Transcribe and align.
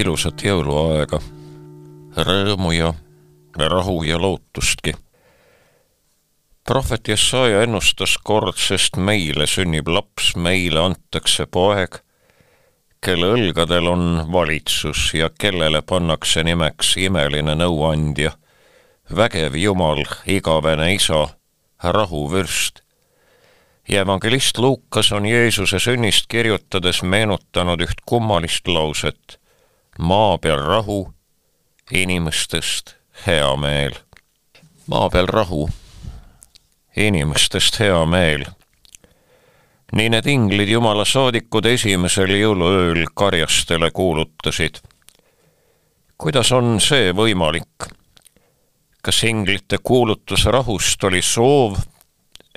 ilusat 0.00 0.42
jõuluaega, 0.44 1.20
rõõmu 2.16 2.72
ja 2.76 2.92
rahu 3.56 4.02
ja 4.08 4.18
lootustki. 4.18 4.94
prohvet 6.64 7.08
Jesaja 7.08 7.62
ennustas 7.62 8.18
kord, 8.22 8.56
sest 8.56 8.96
meile 8.96 9.46
sünnib 9.46 9.88
laps, 9.88 10.36
meile 10.36 10.80
antakse 10.80 11.46
poeg, 11.46 11.98
kelle 13.02 13.32
õlgadel 13.34 13.88
on 13.90 14.04
valitsus 14.32 15.14
ja 15.14 15.30
kellele 15.30 15.82
pannakse 15.82 16.44
nimeks 16.44 16.96
imeline 16.96 17.56
nõuandja, 17.58 18.36
vägev 19.10 19.56
Jumal, 19.56 20.04
igavene 20.26 20.94
isa, 20.94 21.26
rahuvürst 21.82 22.84
ja 23.90 24.00
evangelist 24.00 24.58
Luukas 24.58 25.12
on 25.12 25.26
Jeesuse 25.26 25.78
sünnist 25.78 26.28
kirjutades 26.28 27.02
meenutanud 27.02 27.80
üht 27.82 28.04
kummalist 28.06 28.68
lauset. 28.68 29.39
Maa 30.00 30.38
peal 30.38 30.62
rahu, 30.64 31.12
inimestest 31.92 32.94
hea 33.26 33.56
meel. 33.56 33.94
maa 34.86 35.10
peal 35.10 35.26
rahu, 35.26 35.68
inimestest 36.96 37.80
hea 37.80 38.06
meel. 38.06 38.44
nii 39.92 40.08
need 40.08 40.26
inglid 40.26 40.68
Jumala 40.68 41.04
saadikud 41.04 41.66
esimesel 41.66 42.32
jõuluööl 42.32 43.04
karjastele 43.14 43.90
kuulutasid. 43.90 44.80
kuidas 46.18 46.52
on 46.52 46.80
see 46.80 47.12
võimalik? 47.12 47.92
kas 49.02 49.24
inglite 49.24 49.78
kuulutus 49.82 50.44
rahust 50.44 51.04
oli 51.04 51.22
soov 51.22 51.76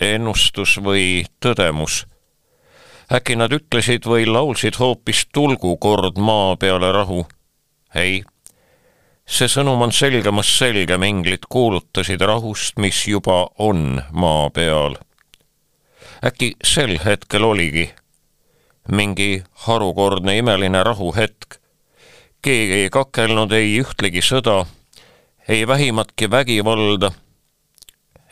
ennustus 0.01 0.77
või 0.83 1.25
tõdemus. 1.39 2.05
äkki 3.13 3.35
nad 3.35 3.51
ütlesid 3.51 4.07
või 4.07 4.25
laulsid 4.25 4.79
hoopis 4.79 5.27
tulgu 5.33 5.77
kord 5.77 6.17
maa 6.17 6.55
peale 6.57 6.91
rahu? 6.91 7.25
Ei, 7.95 8.23
see 9.25 9.47
sõnum 9.47 9.81
on 9.85 9.91
selgemast 9.91 10.57
selgem, 10.59 11.03
inglid 11.03 11.47
kuulutasid 11.49 12.21
rahust, 12.21 12.77
mis 12.77 13.07
juba 13.07 13.47
on 13.57 14.03
maa 14.11 14.49
peal. 14.49 14.97
äkki 16.23 16.55
sel 16.63 16.99
hetkel 17.05 17.43
oligi 17.43 17.91
mingi 18.91 19.43
harukordne 19.53 20.37
imeline 20.37 20.83
rahuhetk. 20.83 21.59
keegi 22.41 22.73
ei 22.73 22.89
kakelnud 22.89 23.51
ei 23.51 23.79
ühtlegi 23.79 24.21
sõda, 24.21 24.65
ei 25.47 25.67
vähimatki 25.67 26.31
vägivalda 26.31 27.11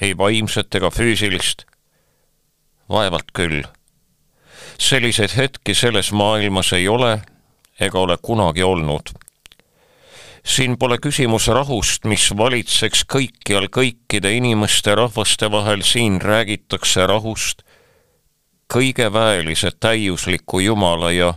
ei 0.02 0.18
vaimset 0.18 0.76
ega 0.76 0.90
füüsilist. 0.90 1.66
vaevalt 2.90 3.32
küll. 3.34 3.64
selliseid 4.78 5.36
hetki 5.38 5.76
selles 5.76 6.12
maailmas 6.12 6.74
ei 6.74 6.88
ole 6.88 7.22
ega 7.80 8.00
ole 8.00 8.18
kunagi 8.22 8.64
olnud. 8.64 9.14
Siin 10.46 10.78
pole 10.78 10.98
küsimus 10.98 11.48
rahust, 11.48 12.06
mis 12.06 12.30
valitseks 12.38 13.06
kõikjal 13.06 13.68
kõikide 13.70 14.32
inimeste 14.34 14.96
rahvaste 14.96 15.52
vahel, 15.52 15.82
siin 15.82 16.22
räägitakse 16.22 17.08
rahust 17.08 17.62
kõige 18.72 19.14
väelise 19.14 19.72
täiusliku 19.80 20.60
Jumala 20.60 21.12
ja 21.12 21.34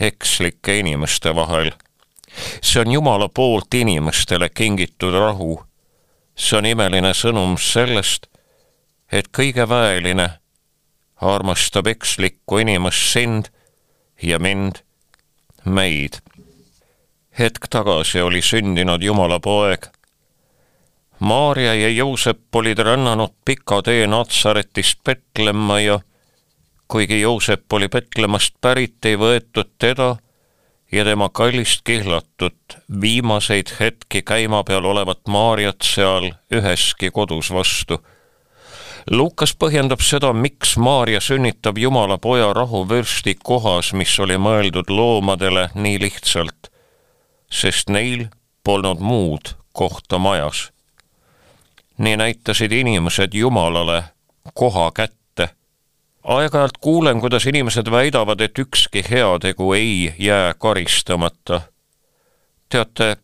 ekslike 0.00 0.78
inimeste 0.78 1.34
vahel. 1.34 1.72
see 2.62 2.80
on 2.80 2.92
Jumala 2.92 3.28
poolt 3.28 3.74
inimestele 3.74 4.48
kingitud 4.48 5.14
rahu 5.14 5.68
see 6.38 6.58
on 6.58 6.68
imeline 6.70 7.10
sõnum 7.16 7.56
sellest, 7.60 8.28
et 9.10 9.30
kõige 9.34 9.66
väeline 9.68 10.28
armastab 11.18 11.88
ekslikku 11.90 12.60
inimest 12.62 13.12
sind 13.12 13.50
ja 14.22 14.38
mind, 14.38 14.82
meid. 15.64 16.20
Hetk 17.38 17.68
tagasi 17.70 18.22
oli 18.22 18.42
sündinud 18.42 19.02
Jumala 19.02 19.40
poeg. 19.40 19.86
Maarja 21.20 21.74
ja 21.74 21.88
Joosep 21.88 22.54
olid 22.54 22.78
rännanud 22.78 23.34
pika 23.44 23.82
tee 23.82 24.06
Natsaretist 24.06 25.00
Petlemma 25.04 25.80
ja 25.80 26.00
kuigi 26.88 27.20
Joosep 27.20 27.72
oli 27.72 27.88
Petlemast 27.88 28.54
pärit, 28.60 29.04
ei 29.04 29.16
võetud 29.18 29.70
teda 29.78 30.16
ja 30.92 31.04
tema 31.04 31.28
kallist 31.28 31.82
kihlatut 31.84 32.78
viimaseid 33.00 33.74
hetki 33.80 34.22
käima 34.22 34.62
peal 34.64 34.84
olevat 34.84 35.26
Maarjat 35.28 35.84
seal 35.84 36.30
üheski 36.54 37.10
kodus 37.10 37.50
vastu. 37.52 38.00
Lukas 39.10 39.54
põhjendab 39.56 40.02
seda, 40.04 40.32
miks 40.32 40.76
Maarja 40.76 41.20
sünnitab 41.20 41.78
Jumala 41.78 42.18
poja 42.18 42.52
rahuvürsti 42.52 43.36
kohas, 43.42 43.92
mis 43.92 44.18
oli 44.20 44.36
mõeldud 44.36 44.90
loomadele 44.90 45.68
nii 45.74 46.00
lihtsalt, 46.00 46.70
sest 47.50 47.88
neil 47.88 48.28
polnud 48.64 49.00
muud 49.00 49.54
kohta 49.72 50.18
majas. 50.18 50.70
nii 51.98 52.16
näitasid 52.16 52.72
inimesed 52.72 53.34
Jumalale 53.34 54.04
koha 54.54 54.90
kätte 54.90 55.18
aeg-ajalt 56.28 56.78
kuulen, 56.80 57.20
kuidas 57.20 57.46
inimesed 57.46 57.90
väidavad, 57.90 58.40
et 58.40 58.58
ükski 58.58 59.04
heategu 59.10 59.72
ei 59.72 60.14
jää 60.18 60.54
karistamata. 60.54 61.60
teate, 62.68 63.16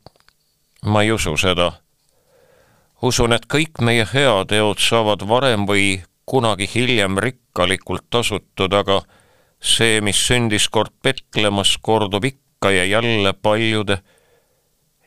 ma 0.84 1.02
ei 1.02 1.12
usu 1.12 1.36
seda. 1.36 1.72
usun, 3.02 3.32
et 3.32 3.46
kõik 3.54 3.80
meie 3.80 4.06
heateod 4.14 4.78
saavad 4.78 5.28
varem 5.28 5.66
või 5.68 6.02
kunagi 6.26 6.70
hiljem 6.74 7.18
rikkalikult 7.18 8.04
tasutud, 8.10 8.72
aga 8.72 9.02
see, 9.60 10.00
mis 10.00 10.26
sündis 10.26 10.68
kord 10.68 10.92
Petlemmas, 11.02 11.76
kordub 11.82 12.24
ikka 12.24 12.70
ja 12.70 12.84
jälle 12.84 13.32
paljude 13.32 13.98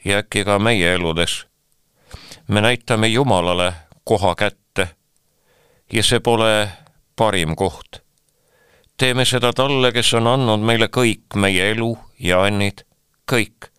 ja 0.07 0.18
äkki 0.23 0.44
ka 0.47 0.59
meie 0.59 0.94
eludes. 0.94 1.45
me 2.47 2.62
näitame 2.62 3.07
Jumalale 3.07 3.73
koha 4.03 4.35
kätte 4.35 4.90
ja 5.94 6.03
see 6.03 6.19
pole 6.19 6.69
parim 7.16 7.56
koht. 7.56 8.01
teeme 8.97 9.25
seda 9.25 9.53
talle, 9.53 9.91
kes 9.91 10.13
on 10.13 10.28
andnud 10.28 10.63
meile 10.63 10.88
kõik, 10.88 11.35
meie 11.35 11.72
elu 11.72 11.97
ja 12.19 12.40
õnnid, 12.47 12.85
kõik. 13.31 13.69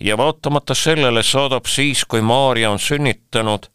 ja 0.00 0.16
vaatamata 0.16 0.74
sellele 0.74 1.22
saadab 1.22 1.66
siis, 1.66 2.04
kui 2.04 2.20
Maarja 2.20 2.70
on 2.70 2.78
sünnitanud, 2.78 3.70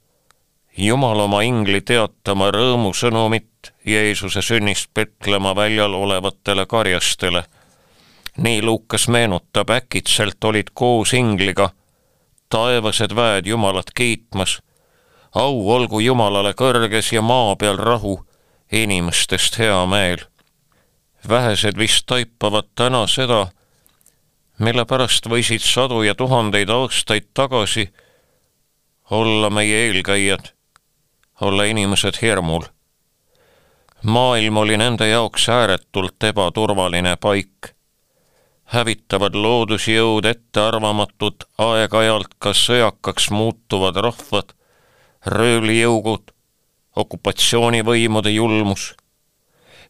Jumal 0.77 1.19
oma 1.19 1.41
ingli 1.43 1.81
teatama 1.81 2.47
rõõmusõnumit 2.51 3.73
Jeesuse 3.85 4.41
sünnist 4.41 4.89
Petlema 4.93 5.55
väljal 5.55 5.93
olevatele 5.93 6.65
karjastele. 6.65 7.43
Nii 8.37 8.61
Lukas 8.61 9.07
meenutab, 9.07 9.69
äkitselt 9.69 10.43
olid 10.43 10.71
koos 10.73 11.13
ingliga 11.13 11.69
taevased 12.51 13.15
väed 13.15 13.45
Jumalat 13.45 13.91
kiitmas. 13.95 14.61
au 15.35 15.69
olgu 15.71 15.99
Jumalale 15.99 16.51
kõrges 16.53 17.13
ja 17.15 17.21
maa 17.21 17.55
peal 17.55 17.77
rahu 17.77 18.25
inimestest 18.71 19.59
hea 19.59 19.85
meel. 19.85 20.19
vähesed 21.29 21.77
vist 21.77 22.05
taipavad 22.05 22.67
täna 22.75 23.07
seda, 23.07 23.47
mille 24.59 24.85
pärast 24.85 25.27
võisid 25.27 25.63
sadu 25.63 26.01
ja 26.03 26.15
tuhandeid 26.15 26.69
aastaid 26.69 27.31
tagasi 27.33 27.93
olla 29.11 29.49
meie 29.49 29.87
eelkäijad, 29.87 30.51
olla 31.41 31.63
inimesed 31.63 32.19
hirmul. 32.21 32.63
maailm 34.03 34.57
oli 34.57 34.77
nende 34.77 35.07
jaoks 35.07 35.49
ääretult 35.49 36.23
ebaturvaline 36.23 37.15
paik. 37.15 37.75
Hävitavad 38.65 39.35
loodusjõud, 39.35 40.25
ettearvamatud, 40.25 41.47
aeg-ajalt 41.57 42.37
ka 42.39 42.53
sõjakaks 42.55 43.29
muutuvad 43.31 43.97
rahvad, 44.05 44.53
röövlijõugud 45.25 46.31
okupatsioonivõimude 46.95 48.31
julmus, 48.31 48.91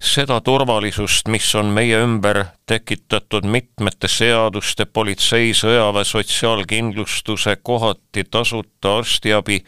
seda 0.02 0.42
turvalisust, 0.42 1.28
mis 1.28 1.46
on 1.56 1.70
meie 1.74 2.00
ümber 2.02 2.44
tekitatud 2.66 3.46
mitmete 3.46 4.10
seaduste, 4.10 4.86
politsei, 4.86 5.54
sõjaväe, 5.54 6.06
sotsiaalkindlustuse, 6.06 7.56
kohati 7.64 8.24
tasuta 8.24 8.98
arstiabi, 8.98 9.62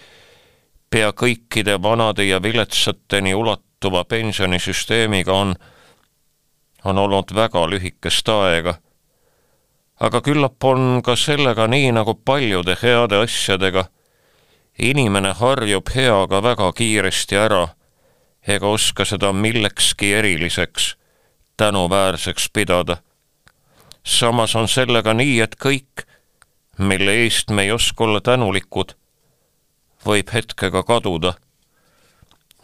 pea 0.89 1.11
kõikide 1.13 1.77
vanade 1.81 2.25
ja 2.25 2.41
viletsateni 2.41 3.33
ulatuva 3.33 4.03
pensionisüsteemiga 4.05 5.33
on, 5.33 5.55
on 6.85 6.97
olnud 6.97 7.35
väga 7.35 7.65
lühikest 7.69 8.29
aega. 8.29 8.77
Aga 10.03 10.21
küllap 10.21 10.63
on 10.67 11.01
ka 11.05 11.15
sellega 11.15 11.67
nii 11.67 11.91
nagu 11.95 12.13
paljude 12.13 12.75
heade 12.81 13.21
asjadega 13.23 13.85
inimene 14.77 15.31
harjub 15.39 15.89
heaga 15.95 16.41
väga 16.43 16.71
kiiresti 16.73 17.37
ära 17.37 17.67
ega 18.47 18.67
oska 18.67 19.05
seda 19.05 19.31
millekski 19.33 20.13
eriliseks, 20.13 20.95
tänuväärseks 21.57 22.49
pidada. 22.53 22.97
samas 24.03 24.55
on 24.55 24.67
sellega 24.67 25.13
nii, 25.13 25.39
et 25.41 25.55
kõik, 25.55 26.03
mille 26.77 27.11
eest 27.23 27.49
me 27.49 27.63
ei 27.63 27.71
oska 27.71 28.03
olla 28.03 28.21
tänulikud, 28.21 28.95
võib 30.05 30.33
hetkega 30.33 30.83
kaduda, 30.83 31.33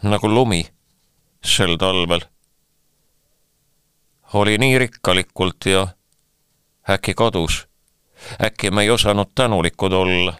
nagu 0.02 0.28
lumi 0.28 0.66
sel 1.44 1.76
talvel. 1.76 2.20
oli 4.32 4.58
nii 4.58 4.78
rikkalikult 4.78 5.66
ja 5.66 5.86
äkki 6.90 7.14
kadus 7.14 7.70
äkki 8.44 8.70
me 8.70 8.82
ei 8.82 8.90
osanud 8.90 9.26
tänulikud 9.34 9.92
olla. 9.92 10.34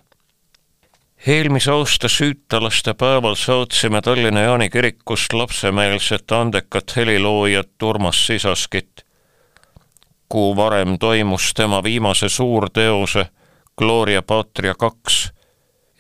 eelmise 1.27 1.71
aasta 1.71 2.09
süütalaste 2.09 2.95
päeval 2.95 3.35
saatsime 3.35 4.01
Tallinna 4.03 4.41
Jaani 4.41 4.71
kirikust 4.71 5.33
lapsemeelset 5.33 6.33
andekat 6.33 6.97
heliloojat 6.97 7.83
Urmas 7.83 8.27
Sisaskit. 8.27 9.07
kuu 10.29 10.57
varem 10.57 10.99
toimus 10.99 11.55
tema 11.55 11.83
viimase 11.83 12.29
suurteose 12.29 13.27
Gloria 13.79 14.23
Patria 14.23 14.75
kaks 14.75 15.33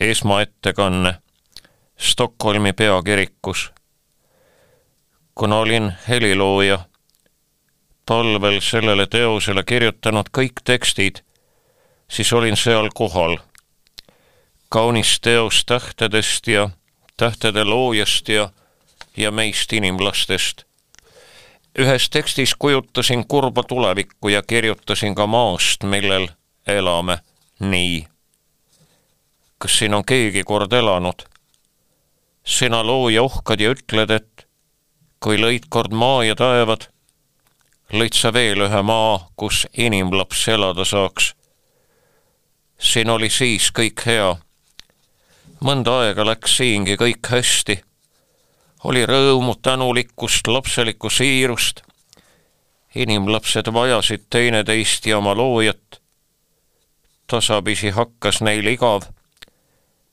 esmaettekanne 0.00 1.14
Stockholmi 1.98 2.72
peakirikus. 2.72 3.72
kuna 5.34 5.56
olin 5.56 5.92
helilooja, 6.08 6.78
talvel 8.06 8.60
sellele 8.60 9.06
teosele 9.06 9.64
kirjutanud 9.64 10.30
kõik 10.38 10.62
tekstid, 10.64 11.22
siis 12.08 12.32
olin 12.32 12.56
seal 12.56 12.90
kohal. 12.94 13.38
kaunis 14.68 15.20
teos 15.20 15.64
tähtedest 15.64 16.46
ja 16.46 16.70
tähtede 17.16 17.64
loojast 17.64 18.28
ja, 18.28 18.50
ja 19.16 19.30
meist 19.30 19.72
inimlastest. 19.72 20.64
ühes 21.78 22.10
tekstis 22.10 22.54
kujutasin 22.58 23.26
kurba 23.28 23.62
tulevikku 23.62 24.28
ja 24.28 24.42
kirjutasin 24.42 25.14
ka 25.14 25.26
maast, 25.26 25.82
millel 25.82 26.28
elame 26.66 27.18
nii. 27.60 28.06
kas 29.58 29.78
siin 29.78 29.94
on 29.94 30.04
keegi 30.04 30.44
kord 30.44 30.72
elanud? 30.72 31.30
sina 32.44 32.86
looja 32.86 33.22
ohkad 33.22 33.60
ja 33.60 33.70
ütled, 33.70 34.10
et 34.10 34.46
kui 35.20 35.36
lõid 35.38 35.68
kord 35.68 35.92
maa 35.92 36.24
ja 36.24 36.34
taevad, 36.34 36.88
lõid 37.92 38.14
sa 38.14 38.32
veel 38.32 38.62
ühe 38.66 38.82
maa, 38.82 39.18
kus 39.36 39.66
inimlaps 39.72 40.48
elada 40.48 40.84
saaks. 40.84 41.34
siin 42.78 43.10
oli 43.10 43.30
siis 43.30 43.70
kõik 43.78 44.06
hea. 44.06 44.36
mõnda 45.60 45.98
aega 46.00 46.26
läks 46.26 46.56
siingi 46.56 46.96
kõik 46.96 47.26
hästi. 47.30 47.80
oli 48.84 49.06
rõõmu, 49.06 49.54
tänulikkust, 49.62 50.46
lapselikku 50.46 51.10
siirust. 51.10 51.82
inimlapsed 52.94 53.72
vajasid 53.72 54.26
teineteist 54.30 55.06
ja 55.06 55.18
oma 55.18 55.34
loojat. 55.34 56.00
tasapisi 57.26 57.90
hakkas 57.90 58.40
neil 58.40 58.66
igav 58.66 59.02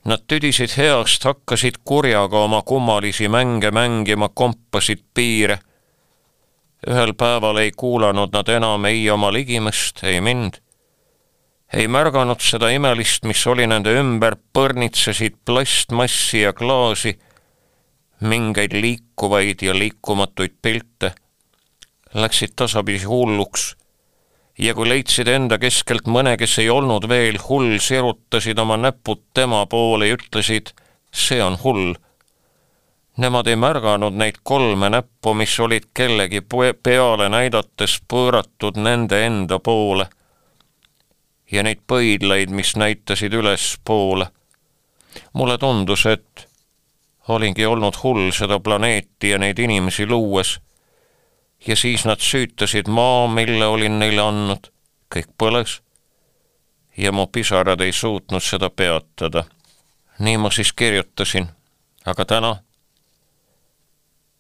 Nad 0.08 0.24
tüdisid 0.24 0.72
heast, 0.80 1.26
hakkasid 1.28 1.82
kurjaga 1.84 2.46
oma 2.46 2.62
kummalisi 2.62 3.28
mänge 3.28 3.72
mängima, 3.72 4.30
kompasid 4.30 5.02
piire. 5.14 5.60
Ühel 6.88 7.14
päeval 7.18 7.58
ei 7.64 7.72
kuulanud 7.72 8.34
nad 8.34 8.50
enam 8.54 8.86
ei 8.86 9.10
oma 9.10 9.32
ligimest, 9.34 10.04
ei 10.04 10.22
mind. 10.22 10.62
ei 11.74 11.88
märganud 11.88 12.40
seda 12.40 12.70
imelist, 12.72 13.26
mis 13.28 13.42
oli 13.48 13.66
nende 13.68 13.92
ümber, 14.00 14.38
põrnitsesid 14.54 15.42
plastmassi 15.46 16.46
ja 16.46 16.54
klaasi, 16.54 17.18
mingeid 18.22 18.72
liikuvaid 18.74 19.62
ja 19.62 19.74
liikumatuid 19.76 20.56
pilte. 20.62 21.12
Läksid 22.14 22.56
tasapisi 22.56 23.06
hulluks 23.06 23.74
ja 24.58 24.74
kui 24.74 24.90
leidsid 24.90 25.30
enda 25.30 25.58
keskelt 25.62 26.08
mõne, 26.10 26.36
kes 26.40 26.58
ei 26.64 26.70
olnud 26.74 27.06
veel 27.10 27.38
hull, 27.48 27.78
sirutasid 27.84 28.60
oma 28.60 28.78
näpud 28.80 29.22
tema 29.38 29.66
poole 29.70 30.10
ja 30.10 30.18
ütlesid, 30.18 30.74
see 31.14 31.42
on 31.44 31.60
hull. 31.64 31.94
Nemad 33.18 33.48
ei 33.48 33.56
märganud 33.56 34.14
neid 34.14 34.36
kolme 34.44 34.90
näppu, 34.90 35.34
mis 35.34 35.60
olid 35.60 35.90
kellegi 35.94 36.42
peale 36.84 37.30
näidates 37.30 37.98
pööratud 38.08 38.78
nende 38.78 39.26
enda 39.26 39.60
poole. 39.60 40.08
ja 41.52 41.64
neid 41.64 41.80
pöidlaid, 41.88 42.50
mis 42.50 42.76
näitasid 42.76 43.34
ülespoole. 43.34 44.28
mulle 45.34 45.58
tundus, 45.58 46.06
et 46.06 46.50
olingi 47.28 47.66
olnud 47.66 47.94
hull 48.04 48.32
seda 48.32 48.60
planeeti 48.60 49.30
ja 49.30 49.38
neid 49.38 49.60
inimesi 49.60 50.08
luues 50.08 50.60
ja 51.68 51.76
siis 51.76 52.06
nad 52.06 52.20
süütasid 52.20 52.88
maa, 52.88 53.28
mille 53.28 53.66
olin 53.66 54.00
neile 54.00 54.22
andnud, 54.22 54.70
kõik 55.16 55.34
põles. 55.38 55.82
ja 56.98 57.12
mu 57.12 57.28
pisarad 57.28 57.82
ei 57.82 57.92
suutnud 57.92 58.42
seda 58.42 58.70
peatada. 58.70 59.44
nii 60.20 60.38
ma 60.38 60.52
siis 60.52 60.74
kirjutasin, 60.74 61.48
aga 62.06 62.26
täna 62.26 62.56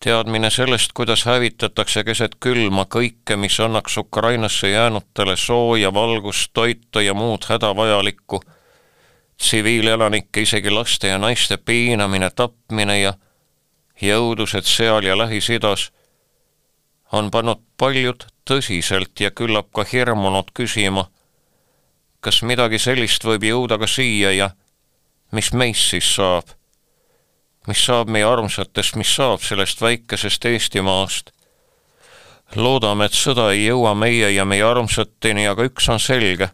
teadmine 0.07 0.49
sellest, 0.49 0.93
kuidas 0.93 1.25
hävitatakse 1.27 2.03
keset 2.07 2.37
külma 2.39 2.85
kõike, 2.87 3.35
mis 3.35 3.57
annaks 3.59 3.97
Ukrainasse 3.99 4.69
jäänutele 4.69 5.35
sooja, 5.35 5.89
valgust, 5.93 6.53
toitu 6.53 6.99
ja 7.03 7.13
muud 7.13 7.43
hädavajalikku, 7.49 8.39
tsiviilelanike, 9.37 10.45
isegi 10.47 10.71
laste 10.71 11.11
ja 11.11 11.17
naiste 11.19 11.57
piinamine, 11.57 12.29
tapmine 12.29 12.95
ja 13.01 13.13
jõudused 14.01 14.63
seal 14.63 15.03
ja 15.03 15.17
Lähis-Idas 15.19 15.89
on 17.11 17.27
pannud 17.31 17.65
paljud 17.77 18.29
tõsiselt 18.47 19.19
ja 19.19 19.31
küllap 19.35 19.73
ka 19.75 19.83
hirmunud 19.91 20.55
küsima, 20.55 21.09
kas 22.23 22.45
midagi 22.47 22.79
sellist 22.79 23.27
võib 23.27 23.43
jõuda 23.43 23.75
ka 23.75 23.91
siia 23.91 24.31
ja 24.31 24.53
mis 25.35 25.51
meist 25.51 25.91
siis 25.91 26.15
saab? 26.15 26.55
Mis 27.67 27.85
saab 27.85 28.09
meie 28.09 28.25
armsatest, 28.25 28.95
mis 28.95 29.15
saab 29.15 29.41
sellest 29.43 29.81
väikesest 29.81 30.45
Eestimaast? 30.45 31.31
loodame, 32.55 33.05
et 33.05 33.15
sõda 33.15 33.49
ei 33.51 33.65
jõua 33.65 33.91
meie 33.95 34.29
ja 34.31 34.45
meie 34.45 34.63
armsateni, 34.63 35.47
aga 35.47 35.67
üks 35.67 35.89
on 35.91 35.99
selge. 35.99 36.49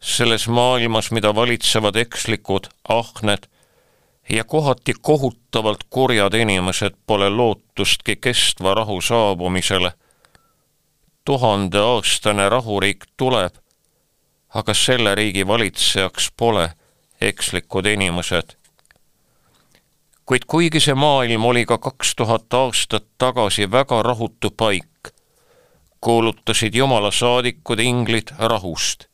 selles 0.00 0.48
maailmas, 0.48 1.10
mida 1.10 1.34
valitsevad 1.34 1.96
ekslikud, 1.96 2.68
ahned 2.88 3.46
ja 4.28 4.44
kohati 4.44 4.94
kohutavalt 5.00 5.84
kurjad 5.90 6.34
inimesed 6.34 6.94
pole 7.06 7.30
lootustki 7.30 8.16
kestva 8.16 8.74
rahu 8.74 9.00
saabumisele. 9.00 9.92
tuhandeaastane 11.24 12.48
rahuriik 12.48 13.04
tuleb, 13.16 13.54
aga 14.54 14.74
selle 14.74 15.14
riigi 15.14 15.46
valitsejaks 15.46 16.30
pole 16.36 16.70
ekslikud 17.20 17.86
inimesed. 17.86 18.56
Kuid 20.26 20.46
kuigi 20.46 20.80
see 20.80 20.94
maailm 20.94 21.44
oli 21.44 21.66
ka 21.66 21.78
kaks 21.78 22.14
tuhat 22.16 22.54
aastat 22.54 23.04
tagasi 23.18 23.70
väga 23.70 24.02
rahutu 24.02 24.50
paik, 24.50 25.12
kuulutasid 26.00 26.74
Jumala 26.74 27.10
saadikud 27.10 27.78
inglid 27.78 28.34
rahust 28.38 29.06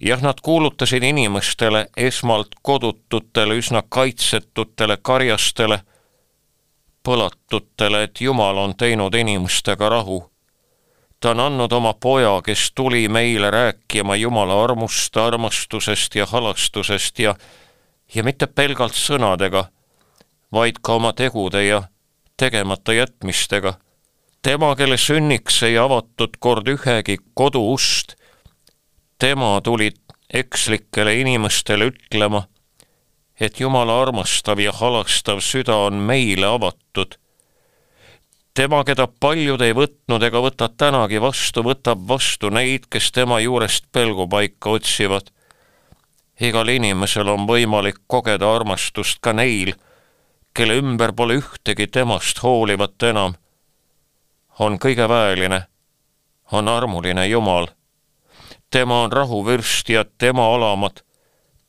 jah, 0.00 0.22
nad 0.22 0.34
kuulutasid 0.42 1.02
inimestele, 1.02 1.86
esmalt 1.96 2.48
kodututele, 2.62 3.54
üsna 3.54 3.82
kaitsetutele 3.88 4.96
karjastele, 5.02 5.80
põlatutele, 7.04 8.02
et 8.02 8.20
Jumal 8.20 8.58
on 8.58 8.76
teinud 8.76 9.14
inimestega 9.14 9.88
rahu. 9.88 10.28
ta 11.20 11.30
on 11.30 11.40
andnud 11.40 11.72
oma 11.72 11.94
poja, 11.94 12.40
kes 12.42 12.72
tuli 12.74 13.08
meile 13.08 13.50
rääkima 13.50 14.16
Jumala 14.16 14.64
armust, 14.64 15.16
armastusest 15.16 16.14
ja 16.14 16.26
halastusest 16.26 17.18
ja, 17.18 17.34
ja 18.14 18.24
mitte 18.24 18.46
pelgalt 18.46 18.94
sõnadega, 18.98 19.64
vaid 20.52 20.82
ka 20.82 20.94
oma 20.94 21.12
tegude 21.12 21.64
ja 21.64 21.82
tegemata 22.36 22.92
jätmistega. 22.92 23.74
tema, 24.42 24.76
kelle 24.76 24.96
sünniks 24.96 25.62
ei 25.62 25.78
avatud 25.78 26.36
kord 26.38 26.68
ühegi 26.68 27.16
kodu 27.34 27.72
ust 27.72 28.16
tema 29.22 29.60
tuli 29.60 29.92
ekslikele 30.34 31.14
inimestele 31.20 31.86
ütlema, 31.92 32.40
et 33.40 33.60
Jumala 33.60 34.00
armastav 34.02 34.58
ja 34.58 34.72
halastav 34.72 35.38
süda 35.40 35.76
on 35.76 35.94
meile 35.94 36.46
avatud. 36.46 37.14
tema, 38.54 38.84
keda 38.84 39.06
paljud 39.06 39.62
ei 39.62 39.76
võtnud 39.78 40.26
ega 40.26 40.42
võta 40.42 40.68
tänagi 40.68 41.20
vastu, 41.22 41.62
võtab 41.62 42.02
vastu 42.08 42.50
neid, 42.50 42.90
kes 42.90 43.12
tema 43.12 43.38
juurest 43.40 43.86
pelgupaika 43.92 44.70
otsivad. 44.70 45.30
igal 46.40 46.68
inimesel 46.68 47.28
on 47.28 47.46
võimalik 47.46 48.02
kogeda 48.06 48.54
armastust 48.54 49.20
ka 49.20 49.32
neil, 49.32 49.74
kelle 50.54 50.76
ümber 50.76 51.12
pole 51.12 51.34
ühtegi 51.34 51.86
temast 51.86 52.42
hoolivat 52.42 53.02
enam. 53.02 53.34
on 54.58 54.78
kõige 54.78 55.08
väeline, 55.08 55.66
on 56.52 56.68
armuline 56.68 57.26
Jumal 57.26 57.66
tema 58.72 59.02
on 59.02 59.12
rahuvürst 59.12 59.88
ja 59.88 60.04
tema 60.18 60.54
alamad, 60.54 61.02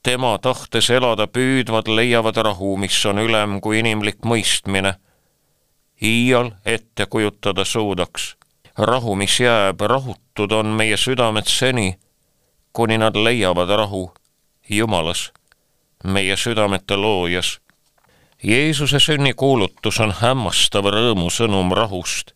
tema 0.03 0.37
tahtes 0.41 0.89
elada 0.89 1.27
püüdvad, 1.27 1.87
leiavad 1.87 2.37
rahu, 2.47 2.77
mis 2.77 2.95
on 3.05 3.19
ülem 3.19 3.59
kui 3.61 3.79
inimlik 3.79 4.23
mõistmine. 4.23 4.95
iial 6.01 6.51
ette 6.65 7.05
kujutada 7.05 7.65
suudaks. 7.65 8.35
rahu, 8.77 9.15
mis 9.15 9.39
jääb, 9.39 9.81
rahutud 9.81 10.51
on 10.51 10.65
meie 10.65 10.97
südamed 10.97 11.47
seni, 11.47 11.99
kuni 12.73 12.97
nad 12.97 13.15
leiavad 13.15 13.69
rahu 13.69 14.11
Jumalas, 14.69 15.31
meie 16.03 16.37
südamete 16.37 16.95
loojas. 16.95 17.59
Jeesuse 18.43 18.99
sünnikuulutus 18.99 19.99
on 20.03 20.11
hämmastav 20.19 20.85
rõõmusõnum 20.91 21.71
rahust 21.71 22.33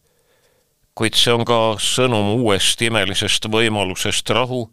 kuid 0.98 1.14
see 1.14 1.34
on 1.34 1.46
ka 1.46 1.78
sõnum 1.78 2.32
uuest 2.40 2.82
imelisest 2.82 3.46
võimalusest 3.54 4.30
rahu, 4.34 4.64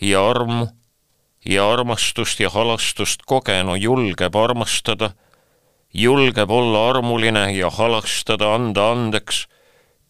ja 0.00 0.20
armu 0.30 0.66
ja 1.48 1.64
armastust 1.72 2.40
ja 2.40 2.50
halastust 2.52 3.24
kogenu 3.28 3.76
julgeb 3.80 4.36
armastada, 4.36 5.14
julgeb 5.94 6.50
olla 6.50 6.88
armuline 6.90 7.46
ja 7.56 7.70
halastada, 7.70 8.54
anda 8.58 8.90
andeks, 8.92 9.46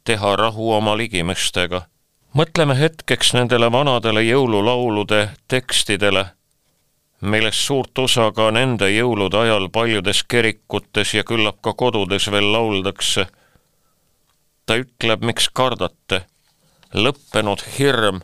teha 0.05 0.37
rahu 0.37 0.73
oma 0.73 0.97
ligimestega. 0.99 1.87
mõtleme 2.35 2.75
hetkeks 2.75 3.33
nendele 3.35 3.71
vanadele 3.73 4.23
jõululaulude 4.27 5.29
tekstidele, 5.49 6.25
millest 7.25 7.65
suurt 7.67 7.99
osa 7.99 8.29
ka 8.37 8.51
nende 8.53 8.91
jõulude 8.93 9.39
ajal 9.41 9.71
paljudes 9.73 10.23
kirikutes 10.29 11.15
ja 11.15 11.25
küllap 11.25 11.63
ka 11.65 11.73
kodudes 11.73 12.29
veel 12.31 12.53
lauldakse. 12.53 13.27
ta 14.67 14.77
ütleb, 14.81 15.25
miks 15.25 15.49
kardate, 15.49 16.25
lõppenud 16.95 17.65
hirm 17.79 18.23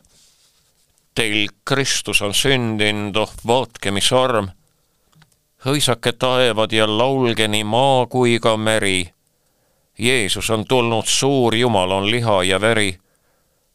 teil 1.15 1.49
Kristus 1.65 2.23
on 2.23 2.35
sündinud, 2.35 3.17
oh 3.17 3.33
vaatke, 3.47 3.91
mis 3.91 4.13
arm. 4.13 4.51
hõisake 5.65 6.13
taevad 6.17 6.73
ja 6.73 6.87
laulge 6.89 7.49
nii 7.49 7.65
maa 7.65 8.07
kui 8.07 8.39
ka 8.41 8.57
meri. 8.57 9.13
Jeesus 9.99 10.51
on 10.51 10.65
tulnud, 10.65 11.05
suur 11.05 11.55
Jumal 11.55 11.93
on 11.93 12.11
liha 12.11 12.43
ja 12.43 12.61
veri. 12.61 12.99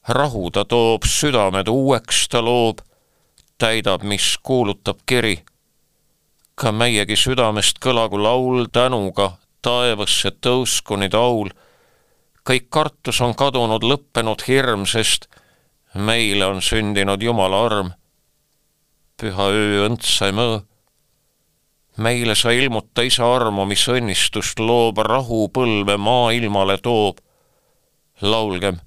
rahu 0.07 0.51
ta 0.51 0.65
toob, 0.65 1.03
südamed 1.05 1.67
uueks 1.67 2.27
ta 2.29 2.41
loob, 2.41 2.81
täidab, 3.57 4.03
mis 4.03 4.37
kuulutab 4.43 4.99
kiri. 5.05 5.43
ka 6.55 6.71
meiegi 6.71 7.15
südamest 7.19 7.79
kõlagu 7.83 8.15
laul 8.23 8.67
tänuga, 8.71 9.37
taevasse 9.61 10.31
tõusku 10.31 10.97
nüüd 10.97 11.13
aul. 11.13 11.49
kõik 12.49 12.69
kartus 12.69 13.21
on 13.21 13.35
kadunud, 13.35 13.83
lõppenud 13.83 14.43
hirm, 14.47 14.85
sest 14.85 15.27
meile 15.95 16.45
on 16.45 16.61
sündinud 16.61 17.21
Jumala 17.23 17.65
arm. 17.65 17.91
püha 19.17 19.49
öö 19.51 19.87
õndsai 19.87 20.31
mõõ. 20.31 20.63
meile 21.97 22.35
sa 22.35 22.51
ilmuta 22.51 23.01
isa 23.01 23.35
armu, 23.35 23.65
mis 23.65 23.87
õnnistust 23.87 24.59
loob, 24.59 24.97
rahu 24.97 25.47
põlve 25.47 25.97
maailmale 25.97 26.77
toob. 26.77 27.17
laulgem 28.21 28.79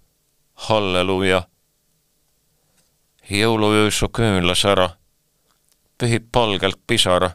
halleluuja. 0.55 1.43
Jõuluöö 3.31 3.91
su 3.91 4.09
küünlas 4.09 4.65
ära, 4.65 4.89
pühib 5.99 6.31
palgelt 6.33 6.81
pisara. 6.87 7.31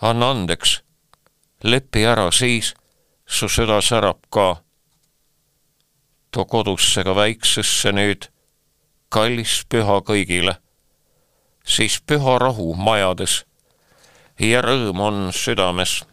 anna 0.00 0.30
andeks, 0.30 0.82
lepi 1.62 2.04
ära 2.04 2.30
siis, 2.32 2.74
su 3.26 3.48
süda 3.48 3.80
särab 3.80 4.18
ka 4.30 4.62
too 6.30 6.44
kodusse 6.44 7.04
ka 7.04 7.14
väiksesse 7.14 7.92
nüüd 7.92 8.26
kallis 9.08 9.62
püha 9.68 10.00
kõigile, 10.08 10.56
siis 11.64 12.00
püha 12.00 12.38
rahu 12.40 12.74
majades 12.74 13.44
ja 14.40 14.62
rõõm 14.64 15.00
on 15.00 15.18
südames. 15.32 16.04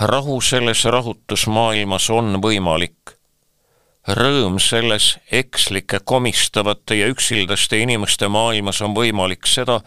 rahu 0.00 0.40
selles 0.40 0.84
rahutus 0.84 1.46
maailmas 1.46 2.10
on 2.10 2.40
võimalik. 2.42 3.15
Rõõm 4.08 4.58
selles 4.62 5.16
ekslike, 5.32 6.00
komistavate 6.04 6.94
ja 6.94 7.08
üksildaste 7.10 7.78
inimeste 7.82 8.28
maailmas 8.28 8.80
on 8.82 8.94
võimalik, 8.94 9.46
seda 9.46 9.80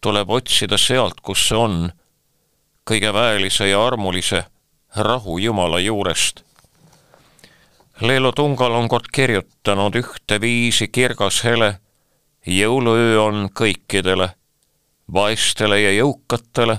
tuleb 0.00 0.30
otsida 0.30 0.78
sealt, 0.78 1.20
kus 1.22 1.48
see 1.48 1.58
on, 1.58 1.92
kõige 2.86 3.12
väelise 3.14 3.68
ja 3.68 3.86
armulise 3.86 4.44
rahu 4.96 5.38
Jumala 5.38 5.80
juurest. 5.80 6.42
Leelo 8.00 8.32
Tungal 8.32 8.74
on 8.76 8.88
kord 8.88 9.08
kirjutanud 9.12 9.94
ühteviisi 9.96 10.88
kirgas 10.88 11.40
hele, 11.44 11.78
jõuluöö 12.46 13.16
on 13.22 13.48
kõikidele, 13.54 14.28
vaestele 15.12 15.80
ja 15.80 15.94
jõukatele, 15.96 16.78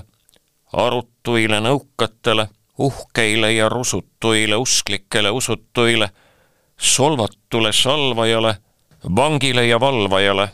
arutuile 0.72 1.60
nõukatele, 1.60 2.48
uhkeile 2.78 3.52
ja 3.52 3.68
rusutuile, 3.68 4.56
usklikele 4.56 5.30
usutuile, 5.30 6.10
solvatule 6.78 7.72
salvajale, 7.72 8.56
vangile 9.16 9.66
ja 9.66 9.80
valvajale. 9.80 10.50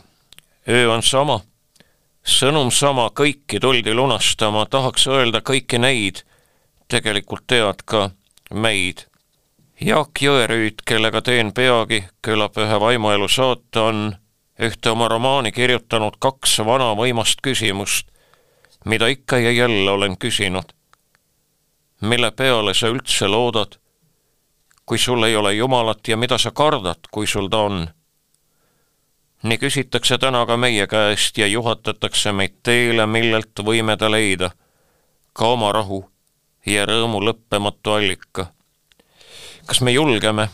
öö 0.69 0.93
on 0.93 1.03
sama, 1.03 1.39
sõnum 2.23 2.71
sama, 2.71 3.09
kõiki 3.09 3.59
tuldi 3.61 3.93
lunastama, 3.93 4.65
tahaks 4.65 5.07
öelda 5.07 5.41
kõiki 5.41 5.77
neid, 5.77 6.23
tegelikult 6.87 7.47
tead 7.47 7.85
ka 7.85 8.09
meid 8.53 9.05
Jaak 9.81 10.21
Jõerüüt, 10.21 10.85
kellega 10.87 11.19
teen 11.21 11.49
peagi, 11.51 12.05
küllap 12.23 12.55
ühe 12.57 12.77
vaimuelu 12.79 13.27
saate, 13.27 13.79
on 13.79 13.97
ühte 14.55 14.89
oma 14.89 15.09
romaani 15.11 15.51
kirjutanud 15.51 16.15
kaks 16.23 16.61
vana 16.63 16.93
võimast 16.95 17.41
küsimust, 17.43 18.07
mida 18.85 19.09
ikka 19.11 19.37
ja 19.43 19.51
jälle 19.51 19.91
olen 19.91 20.15
küsinud. 20.17 20.71
mille 22.01 22.31
peale 22.31 22.73
sa 22.73 22.87
üldse 22.87 23.27
loodad, 23.27 23.75
kui 24.85 24.97
sul 24.97 25.23
ei 25.23 25.35
ole 25.35 25.53
Jumalat 25.53 26.07
ja 26.07 26.17
mida 26.17 26.37
sa 26.37 26.51
kardad, 26.51 27.07
kui 27.11 27.27
sul 27.27 27.49
ta 27.49 27.65
on? 27.69 27.87
nii 29.43 29.57
küsitakse 29.61 30.17
täna 30.17 30.45
ka 30.45 30.57
meie 30.57 30.87
käest 30.87 31.37
ja 31.37 31.47
juhatatakse 31.47 32.31
meid 32.31 32.61
teele, 32.63 33.05
millelt 33.05 33.59
võime 33.61 33.97
ta 33.97 34.09
leida, 34.09 34.51
ka 35.33 35.53
oma 35.53 35.71
rahu 35.71 36.05
ja 36.65 36.85
rõõmu 36.85 37.21
lõppematu 37.21 37.93
allika 37.93 38.55
kas 39.65 39.81
me 39.81 39.91
julgeme, 39.91 40.49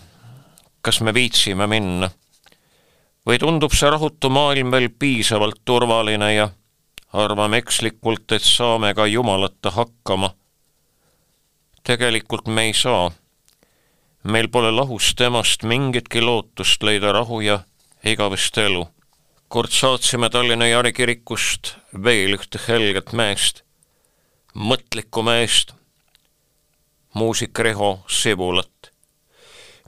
kas 0.81 1.01
me 1.01 1.13
viitsime 1.13 1.67
minna? 1.67 2.09
või 3.27 3.37
tundub 3.37 3.73
see 3.77 3.89
rahutu 3.91 4.31
maailm 4.33 4.71
veel 4.73 4.87
piisavalt 4.99 5.59
turvaline 5.65 6.29
ja 6.33 6.47
arvame 7.13 7.59
ekslikult, 7.61 8.31
et 8.31 8.41
saame 8.41 8.93
ka 8.97 9.05
Jumalata 9.05 9.71
hakkama? 9.75 10.31
tegelikult 11.83 12.47
me 12.47 12.69
ei 12.69 12.73
saa. 12.73 13.11
Meil 14.23 14.47
pole 14.47 14.71
lahus 14.71 15.13
temast 15.15 15.63
mingitki 15.63 16.21
lootust 16.21 16.83
leida 16.83 17.11
rahu 17.11 17.41
ja 17.41 17.59
igavest 18.03 18.57
elu. 18.57 18.87
kord 19.47 19.71
saatsime 19.71 20.29
Tallinna 20.29 20.67
Jaari 20.67 20.93
kirikust 20.93 21.75
veel 22.03 22.37
ühte 22.37 22.59
helget 22.67 23.11
meest, 23.13 23.63
mõtlikku 24.55 25.23
meest, 25.23 25.73
muusik 27.13 27.59
Riho 27.59 27.99
Sibulat 28.07 28.91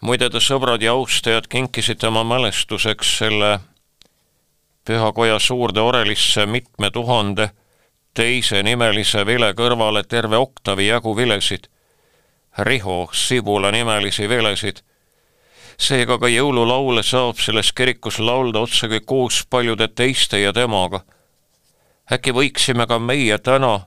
muide, 0.04 0.28
ta 0.30 0.42
sõbrad 0.44 0.84
ja 0.84 0.94
austajad 0.98 1.48
kinkisid 1.52 2.02
tema 2.02 2.24
mälestuseks 2.28 3.18
selle 3.22 3.52
pühakoja 4.88 5.40
suurde 5.40 5.80
orelisse 5.82 6.46
mitme 6.46 6.90
tuhande 6.92 7.50
teise 8.13 8.60
nimelise 8.63 9.24
vile 9.25 9.54
kõrvale 9.58 10.04
terve 10.04 10.38
oktavi 10.38 10.90
jagu 10.90 11.16
vilesid, 11.18 11.70
Riho 12.57 13.10
Sibula 13.13 13.72
nimelisi 13.72 14.29
vilesid. 14.29 14.83
seega 15.77 16.19
ka 16.19 16.27
jõululaule 16.29 17.03
saab 17.03 17.39
selles 17.41 17.72
kirikus 17.74 18.19
laulda 18.19 18.60
otsekui 18.60 19.00
koos 19.00 19.45
paljude 19.50 19.88
teiste 19.88 20.39
ja 20.39 20.53
temaga. 20.53 21.01
äkki 22.12 22.31
võiksime 22.31 22.88
ka 22.88 23.00
meie 23.00 23.38
täna 23.38 23.79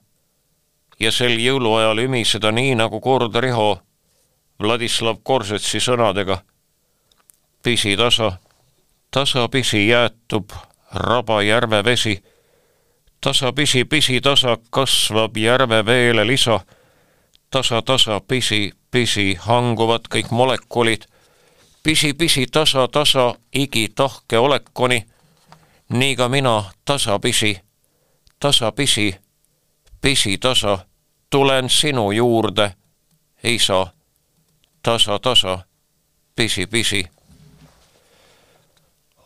ja 1.01 1.13
sel 1.13 1.39
jõuluajal 1.39 1.99
ümiseda 1.99 2.53
nii, 2.53 2.75
nagu 2.75 3.01
kord 3.01 3.35
Riho 3.35 3.79
Vladislav 4.63 5.17
Korsetsi 5.23 5.81
sõnadega. 5.81 6.39
pisitasa, 7.63 8.33
tasapisi 9.11 9.89
jäätub 9.89 10.51
raba 10.93 11.43
järve 11.43 11.85
vesi, 11.85 12.23
tasapisi, 13.21 13.85
pisitasa 13.85 14.57
kasvab 14.71 15.37
järve 15.37 15.87
veele 15.87 16.27
lisa, 16.27 16.61
tasa-tasa, 17.57 18.21
pisi, 18.21 18.73
pisi 18.91 19.37
hanguvad 19.41 20.11
kõik 20.13 20.29
molekulid, 20.31 21.07
pisi-pisi, 21.83 22.45
tasa-tasa, 22.53 23.35
igi 23.55 23.89
tahke 23.97 24.39
olekuni, 24.39 25.07
nii 25.89 26.17
ka 26.17 26.29
mina 26.29 26.65
tasapisi, 26.85 27.55
tasapisi, 28.41 29.17
pisitasa, 30.01 30.79
tulen 31.31 31.71
sinu 31.71 32.11
juurde, 32.13 32.75
isa. 33.45 33.87
Tasa-tasa, 34.83 35.59
pisi-pisi. 36.37 37.07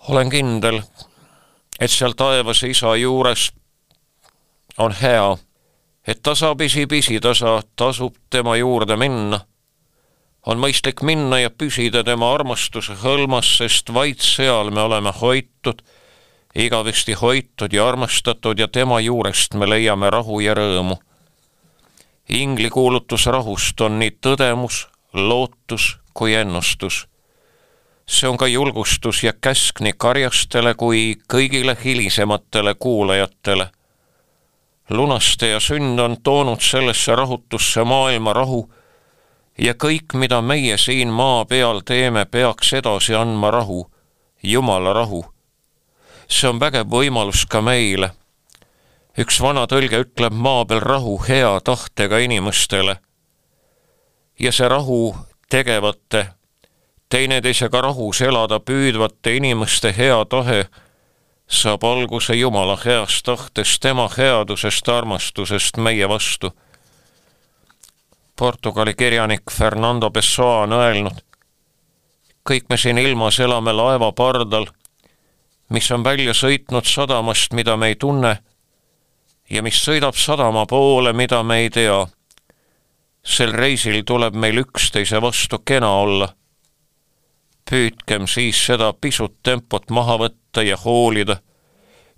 olen 0.09 0.31
kindel, 0.31 0.83
et 1.81 1.91
seal 1.91 2.13
taevas 2.13 2.63
isa 2.63 2.97
juures 2.97 3.53
on 4.79 4.95
hea, 5.03 5.37
et 6.07 6.23
tasapisi 6.23 6.87
pisitasa 6.87 7.63
tasub 7.77 8.15
tema 8.31 8.57
juurde 8.57 8.97
minna. 8.97 9.41
on 10.47 10.57
mõistlik 10.57 11.03
minna 11.05 11.39
ja 11.41 11.51
püsida 11.51 12.01
tema 12.05 12.31
armastuse 12.35 12.95
hõlmas, 13.03 13.59
sest 13.59 13.93
vaid 13.93 14.23
seal 14.25 14.71
me 14.71 14.81
oleme 14.81 15.13
hoitud, 15.13 15.83
igavesti 16.55 17.13
hoitud 17.13 17.73
ja 17.73 17.89
armastatud 17.89 18.59
ja 18.59 18.69
tema 18.69 19.01
juurest 19.01 19.55
me 19.55 19.69
leiame 19.69 20.11
rahu 20.11 20.41
ja 20.41 20.55
rõõmu. 20.55 20.97
ingli 22.29 22.71
kuulutus 22.71 23.27
rahust 23.27 23.81
on 23.81 23.99
nii 23.99 24.11
tõdemus, 24.23 24.89
lootus 25.13 25.99
kui 26.15 26.35
ennustus. 26.35 27.07
see 28.07 28.29
on 28.29 28.37
ka 28.37 28.47
julgustus 28.47 29.23
ja 29.25 29.33
käsk 29.33 29.81
nii 29.81 29.93
karjastele 29.97 30.75
kui 30.75 31.17
kõigile 31.29 31.77
hilisematele 31.85 32.75
kuulajatele. 32.75 33.71
Lunastaja 34.91 35.61
sünd 35.61 35.99
on 35.99 36.17
toonud 36.23 36.61
sellesse 36.61 37.15
rahutusse 37.17 37.85
maailma 37.85 38.33
rahu 38.33 38.71
ja 39.59 39.75
kõik, 39.75 40.15
mida 40.15 40.41
meie 40.43 40.79
siin 40.79 41.09
maa 41.09 41.45
peal 41.45 41.83
teeme, 41.85 42.25
peaks 42.25 42.73
edasi 42.73 43.15
andma 43.15 43.51
rahu, 43.51 43.87
Jumala 44.43 44.93
rahu. 44.93 45.25
see 46.29 46.49
on 46.49 46.61
vägev 46.61 46.87
võimalus 46.87 47.47
ka 47.47 47.61
meile. 47.61 48.11
üks 49.19 49.41
vana 49.41 49.67
tõlge 49.67 50.01
ütleb 50.01 50.33
maa 50.33 50.65
peal 50.65 50.81
rahu 50.81 51.19
hea 51.29 51.61
tahtega 51.61 52.19
inimestele. 52.19 52.97
ja 54.39 54.53
see 54.53 54.69
rahu 54.69 55.17
tegevate 55.51 56.27
teineteisega 57.09 57.81
rahus 57.81 58.21
elada 58.21 58.61
püüdvate 58.61 59.37
inimeste 59.37 59.95
hea 59.97 60.25
tahe 60.25 60.65
saab 61.51 61.85
alguse 61.85 62.35
Jumala 62.35 62.79
heast 62.85 63.25
tahtest, 63.27 63.81
tema 63.83 64.09
headusest, 64.17 64.89
armastusest 64.89 65.77
meie 65.77 66.09
vastu. 66.09 66.53
Portugali 68.39 68.95
kirjanik 68.95 69.43
Fernando 69.53 70.11
Pessoa 70.11 70.63
on 70.63 70.73
öelnud, 70.73 71.19
kõik 72.49 72.71
me 72.71 72.77
siin 72.79 72.99
ilmas 72.99 73.41
elame 73.41 73.73
laeva 73.73 74.13
pardal, 74.13 74.67
mis 75.69 75.91
on 75.91 76.05
välja 76.05 76.35
sõitnud 76.35 76.87
sadamast, 76.87 77.53
mida 77.53 77.77
me 77.77 77.91
ei 77.91 77.99
tunne, 77.99 78.37
ja 79.51 79.63
mis 79.63 79.83
sõidab 79.85 80.17
sadama 80.17 80.65
poole, 80.67 81.13
mida 81.13 81.43
me 81.43 81.59
ei 81.65 81.71
tea. 81.71 82.07
sel 83.23 83.53
reisil 83.53 84.03
tuleb 84.07 84.35
meil 84.35 84.57
üksteise 84.63 85.21
vastu 85.21 85.59
kena 85.59 85.91
olla 85.91 86.29
püüdkem 87.71 88.27
siis 88.27 88.59
seda 88.67 88.91
pisut 88.93 89.37
tempot 89.47 89.91
maha 89.95 90.17
võtta 90.19 90.63
ja 90.67 90.77
hoolida, 90.77 91.37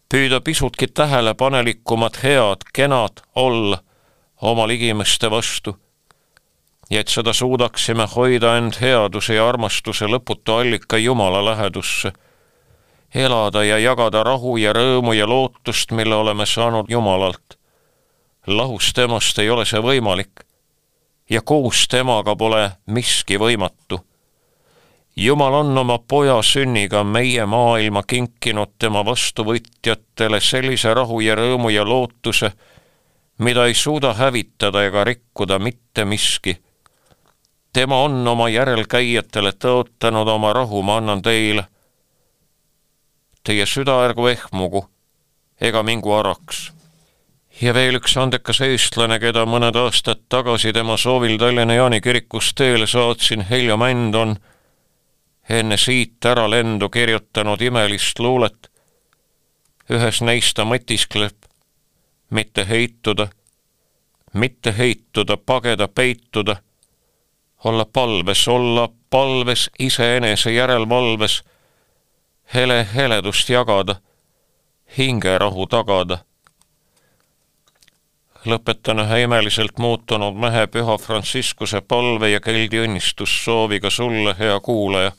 püüda 0.09 0.41
pisutki 0.41 0.87
tähelepanelikumat, 0.89 2.23
head, 2.23 2.65
kenad 2.73 3.21
olla 3.35 3.83
oma 4.41 4.67
ligimeste 4.69 5.31
vastu. 5.31 5.77
ja 6.91 7.01
et 7.01 7.09
seda 7.09 7.33
suudaksime 7.33 8.07
hoida 8.15 8.57
end 8.57 8.77
headuse 8.81 9.35
ja 9.35 9.49
armastuse 9.49 10.07
lõputu 10.07 10.57
allika 10.61 10.99
Jumala 10.99 11.45
lähedusse, 11.45 12.13
elada 13.15 13.65
ja 13.65 13.79
jagada 13.79 14.23
rahu 14.25 14.57
ja 14.57 14.73
rõõmu 14.73 15.13
ja 15.13 15.29
lootust, 15.29 15.91
mille 15.91 16.15
oleme 16.15 16.47
saanud 16.47 16.91
Jumalalt. 16.91 17.59
lahus 18.47 18.93
temast 18.93 19.39
ei 19.39 19.51
ole 19.51 19.65
see 19.65 19.81
võimalik 19.81 20.45
ja 21.31 21.43
koos 21.43 21.89
temaga 21.89 22.37
pole 22.37 22.71
miski 22.87 23.39
võimatu 23.39 24.01
jumal 25.17 25.55
on 25.55 25.79
oma 25.79 25.99
poja 25.99 26.43
sünniga 26.43 27.05
meie 27.05 27.47
maailma 27.47 28.03
kinkinud 28.03 28.75
tema 28.79 29.05
vastuvõtjatele 29.05 30.41
sellise 30.41 30.95
rahu 30.95 31.21
ja 31.21 31.35
rõõmu 31.35 31.71
ja 31.71 31.85
lootuse, 31.85 32.53
mida 33.39 33.67
ei 33.67 33.75
suuda 33.75 34.15
hävitada 34.15 34.85
ega 34.85 35.05
rikkuda 35.05 35.59
mitte 35.59 36.05
miski. 36.05 36.57
tema 37.73 38.03
on 38.03 38.29
oma 38.29 38.49
järelkäijatele 38.49 39.53
tõotanud 39.53 40.29
oma 40.29 40.53
rahu, 40.53 40.83
ma 40.83 40.97
annan 40.97 41.23
teile. 41.23 41.65
Teie 43.45 43.67
süda 43.67 44.05
ärgu 44.05 44.27
ehmugu 44.27 44.89
ega 45.61 45.83
mingu 45.83 46.13
araks. 46.13 46.73
ja 47.61 47.75
veel 47.75 47.95
üks 47.95 48.17
andekas 48.17 48.61
eestlane, 48.61 49.19
keda 49.19 49.45
mõned 49.47 49.77
aastad 49.77 50.25
tagasi 50.29 50.73
tema 50.73 50.97
soovil 50.97 51.39
Tallinna 51.39 51.75
Jaani 51.75 52.01
kirikust 52.01 52.57
teele 52.57 52.87
saatsin, 52.87 53.41
Heljo 53.51 53.77
Mänd 53.77 54.15
on 54.15 54.37
enne 55.49 55.77
siit 55.77 56.25
äralendu 56.25 56.89
kirjutanud 56.89 57.61
imelist 57.61 58.19
luulet. 58.19 58.71
ühes 59.91 60.23
neist 60.23 60.55
ta 60.57 60.65
mõtiskleb, 60.65 61.37
mitte 62.31 62.65
heituda, 62.69 63.29
mitte 64.33 64.75
heituda, 64.79 65.37
pageda, 65.37 65.89
peituda, 65.89 66.57
olla 67.65 67.85
palves, 67.85 68.49
olla 68.49 68.89
palves 69.11 69.71
iseenese 69.79 70.53
järelvalves, 70.53 71.43
hele 72.55 72.87
heledust 72.95 73.49
jagada, 73.49 73.97
hingerahu 74.99 75.67
tagada 75.67 76.19
lõpetan 78.45 78.99
ühe 79.05 79.21
imeliselt 79.23 79.79
muutunud 79.79 80.35
mehe 80.35 80.67
püha 80.67 80.97
Franciscuse 80.99 81.81
palve 81.81 82.31
ja 82.33 82.41
keldi 82.41 82.81
õnnistussooviga 82.83 83.91
sulle, 83.91 84.35
hea 84.39 84.61
kuulaja 84.61 85.13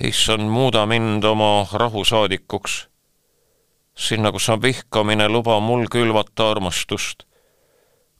issand, 0.00 0.48
muuda 0.50 0.86
mind 0.86 1.24
oma 1.24 1.66
rahusaadikuks. 1.72 2.88
sinna, 3.94 4.32
kus 4.32 4.48
on 4.48 4.62
vihkamine, 4.62 5.28
luba 5.28 5.60
mul 5.60 5.86
külvata 5.86 6.50
armastust. 6.50 7.22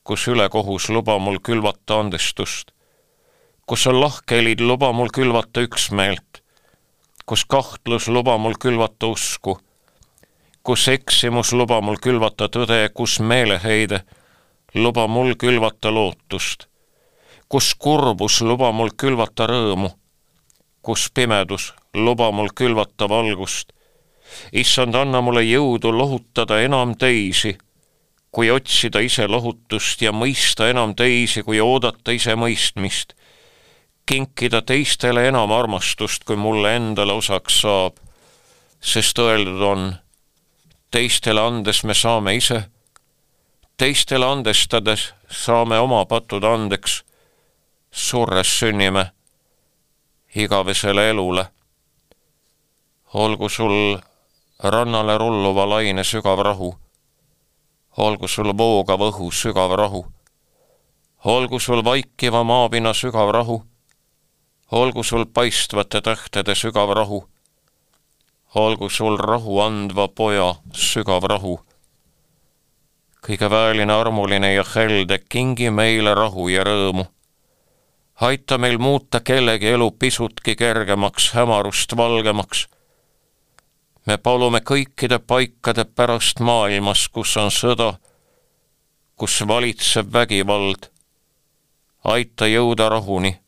kus 0.04 0.28
ülekohus, 0.28 0.88
luba 0.88 1.18
mul 1.18 1.38
külvata 1.42 1.98
andestust. 2.00 2.70
kus 3.66 3.86
on 3.86 4.00
lahkhelid, 4.00 4.60
luba 4.60 4.92
mul 4.92 5.08
külvata 5.08 5.60
üksmeelt. 5.60 6.42
kus 7.26 7.44
kahtlus, 7.44 8.08
luba 8.08 8.38
mul 8.38 8.54
külvata 8.60 9.06
usku. 9.06 9.58
kus 10.62 10.88
eksimus, 10.88 11.52
luba 11.52 11.80
mul 11.80 11.96
külvata 11.96 12.48
tõde, 12.48 12.88
kus 12.94 13.18
meeleheide, 13.18 14.04
luba 14.74 15.06
mul 15.06 15.34
külvata 15.34 15.90
lootust. 15.90 16.68
kus 17.48 17.74
kurbus, 17.74 18.40
luba 18.40 18.72
mul 18.72 18.90
külvata 18.96 19.46
rõõmu 19.46 20.03
kus 20.84 21.08
pimedus, 21.14 21.72
luba 21.94 22.30
mul 22.30 22.48
külvata 22.54 23.08
valgust. 23.08 23.72
issand, 24.52 24.94
anna 24.94 25.20
mulle 25.20 25.42
jõudu 25.44 25.92
lohutada 25.92 26.58
enam 26.60 26.94
teisi, 26.98 27.54
kui 28.30 28.50
otsida 28.50 29.00
ise 29.00 29.26
lohutust 29.28 30.02
ja 30.02 30.12
mõista 30.12 30.68
enam 30.68 30.94
teisi, 30.94 31.42
kui 31.42 31.60
oodata 31.60 32.12
ise 32.12 32.36
mõistmist. 32.36 33.14
kinkida 34.06 34.62
teistele 34.62 35.28
enam 35.28 35.52
armastust, 35.52 36.24
kui 36.24 36.36
mulle 36.36 36.76
endale 36.76 37.12
osaks 37.12 37.60
saab. 37.60 37.96
sest 38.80 39.18
öeldud 39.18 39.62
on, 39.62 39.96
teistele 40.90 41.40
andes 41.40 41.84
me 41.84 41.94
saame 41.94 42.36
ise, 42.36 42.64
teistele 43.76 44.26
andestades 44.26 45.14
saame 45.30 45.78
oma 45.78 46.04
patud 46.04 46.44
andeks, 46.44 47.04
surres 47.90 48.58
sünnime 48.58 49.14
igavesele 50.34 51.10
elule. 51.10 51.46
olgu 53.14 53.48
sul 53.48 53.98
rannale 54.58 55.18
rulluva 55.18 55.68
laine 55.68 56.04
sügav 56.04 56.42
rahu, 56.42 56.74
olgu 57.96 58.28
sul 58.28 58.50
voogav 58.58 59.00
õhu 59.00 59.30
sügav 59.30 59.76
rahu, 59.78 60.02
olgu 61.24 61.60
sul 61.60 61.84
vaikiva 61.84 62.42
maapinna 62.42 62.92
sügav 62.94 63.30
rahu, 63.30 63.62
olgu 64.70 65.02
sul 65.02 65.24
paistvate 65.24 66.00
tähtede 66.00 66.54
sügav 66.54 66.90
rahu, 66.98 67.22
olgu 68.54 68.90
sul 68.90 69.16
rahu 69.16 69.60
andva 69.60 70.08
poja 70.08 70.54
sügav 70.72 71.22
rahu. 71.22 71.60
kõige 73.24 73.48
väeline, 73.50 73.92
armuline 73.92 74.52
ja 74.52 74.64
helde, 74.74 75.18
kingi 75.18 75.70
meile 75.70 76.14
rahu 76.14 76.48
ja 76.48 76.64
rõõmu 76.64 77.13
aita 78.20 78.58
meil 78.58 78.78
muuta 78.78 79.20
kellegi 79.20 79.68
elu 79.68 79.90
pisutki 79.90 80.56
kergemaks, 80.56 81.32
hämarust 81.32 81.96
valgemaks. 81.96 82.68
me 84.06 84.16
palume 84.16 84.60
kõikide 84.60 85.18
paikade 85.18 85.84
pärast 85.84 86.40
maailmas, 86.40 87.08
kus 87.08 87.36
on 87.36 87.50
sõda, 87.50 87.94
kus 89.16 89.42
valitseb 89.48 90.12
vägivald. 90.12 90.90
aita 92.04 92.46
jõuda 92.46 92.88
rahuni. 92.88 93.40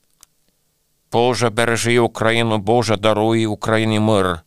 Bože, 1.12 1.50
berži 1.50 1.98
Ukraina, 1.98 2.58
Bože, 2.58 2.96
darui 2.96 3.46
Ukraini 3.46 3.98
mõr. 3.98 4.38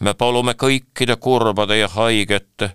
me 0.00 0.14
palume 0.14 0.52
kõikide 0.54 1.16
kurbade 1.16 1.76
ja 1.76 1.88
haigete, 1.88 2.72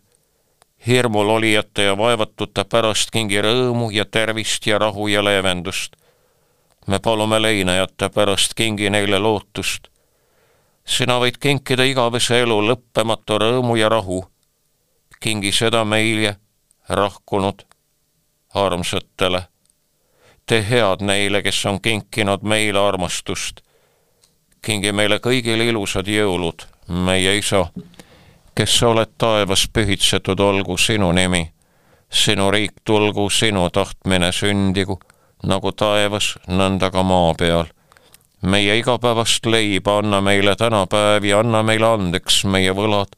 hirmul 0.87 1.29
olijate 1.29 1.83
ja 1.83 1.97
vaevatute 1.97 2.63
pärast 2.63 3.09
kingi 3.11 3.41
rõõmu 3.41 3.89
ja 3.91 4.05
tervist 4.05 4.67
ja 4.67 4.77
rahu 4.77 5.07
ja 5.07 5.23
leevendust 5.23 5.95
me 6.87 6.99
palume 6.99 7.41
leinajate 7.41 8.09
pärast, 8.09 8.53
kingi 8.53 8.89
neile 8.89 9.19
lootust. 9.19 9.87
sina 10.85 11.17
võid 11.19 11.37
kinkida 11.41 11.83
igavese 11.83 12.41
elu 12.41 12.59
lõppematu 12.61 13.39
rõõmu 13.41 13.75
ja 13.75 13.89
rahu. 13.89 14.25
kingi 15.19 15.51
seda 15.51 15.85
meile, 15.85 16.35
rahkunud 16.89 17.65
armsatele. 18.53 19.43
tee 20.45 20.69
head 20.69 21.01
neile, 21.01 21.41
kes 21.41 21.65
on 21.65 21.81
kinkinud 21.81 22.41
meile 22.41 22.79
armastust. 22.79 23.61
kingi 24.61 24.91
meile 24.91 25.17
kõigile 25.17 25.65
ilusad 25.65 26.07
jõulud, 26.07 26.67
meie 26.87 27.37
isa, 27.37 27.65
kes 28.55 28.79
sa 28.79 28.87
oled 28.87 29.17
taevas 29.17 29.67
pühitsetud, 29.73 30.39
olgu 30.39 30.77
sinu 30.77 31.11
nimi. 31.11 31.51
sinu 32.09 32.51
riik 32.51 32.73
tulgu, 32.85 33.29
sinu 33.29 33.69
tahtmine 33.69 34.31
sündigu 34.31 34.99
nagu 35.43 35.71
taevas, 35.71 36.35
nõnda 36.47 36.91
ka 36.91 37.03
maa 37.03 37.33
peal. 37.33 37.65
meie 38.41 38.77
igapäevast 38.77 39.45
leiba 39.45 39.97
anna 39.97 40.21
meile 40.21 40.55
tänapäev 40.55 41.23
ja 41.25 41.39
anna 41.39 41.63
meile 41.63 41.87
andeks 41.87 42.43
meie 42.45 42.71
võlad, 42.71 43.15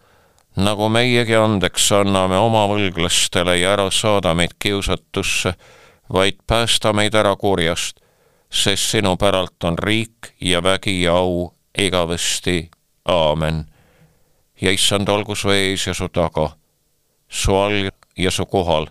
nagu 0.55 0.89
meiegi 0.89 1.35
andeks 1.35 1.91
anname 1.91 2.37
oma 2.37 2.63
võlglastele 2.67 3.57
ja 3.59 3.73
ära 3.73 3.89
saada 3.91 4.33
meid 4.33 4.55
kiusatusse, 4.59 5.53
vaid 6.13 6.39
päästa 6.47 6.93
meid 6.93 7.15
ära 7.15 7.35
kurjast, 7.35 7.99
sest 8.49 8.93
sinu 8.95 9.17
päralt 9.17 9.63
on 9.63 9.77
riik 9.77 10.33
ja 10.41 10.63
vägi 10.63 11.01
ja 11.01 11.17
au 11.17 11.53
igavesti. 11.77 12.69
aamen. 13.05 13.65
ja 14.61 14.71
issand, 14.71 15.09
olgu 15.09 15.35
su 15.35 15.49
ees 15.49 15.87
ja 15.87 15.93
su 15.93 16.07
taga, 16.09 16.49
su 17.29 17.55
all 17.55 17.89
ja 18.17 18.31
su 18.31 18.45
kohal, 18.45 18.87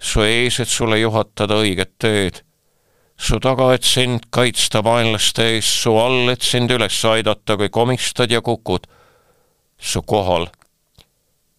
su 0.00 0.22
ees, 0.22 0.60
et 0.60 0.68
sulle 0.68 1.00
juhatada 1.00 1.58
õiget 1.62 1.96
teed 1.98 2.42
su 3.18 3.40
taga, 3.42 3.72
et 3.74 3.82
sind 3.82 4.28
kaitsta 4.30 4.82
vaenlaste 4.86 5.44
eest, 5.56 5.82
su 5.82 5.96
all, 5.98 6.30
et 6.30 6.42
sind 6.46 6.70
üles 6.70 7.00
aidata, 7.10 7.56
kui 7.58 7.68
komistad 7.68 8.30
ja 8.30 8.40
kukud, 8.44 8.86
su 9.78 10.02
kohal, 10.06 10.48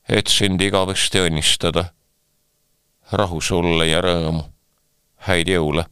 et 0.08 0.32
sind 0.32 0.62
igavesti 0.62 1.25
õnnistada. 1.28 1.91
rahu 3.12 3.41
sulle 3.41 3.88
ja 3.88 4.04
rõõmu, 4.06 4.43
häid 5.25 5.49
jõule 5.49 5.88